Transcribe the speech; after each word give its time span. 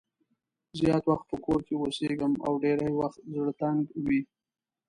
زیات 0.79 1.03
وخت 1.07 1.25
په 1.31 1.37
کور 1.45 1.59
کې 1.67 1.73
اوسېږم 1.81 2.33
او 2.45 2.53
ډېری 2.63 2.89
وخت 2.99 3.19
زړه 3.33 3.51
تنګ 3.61 3.79
وي. 4.05 4.21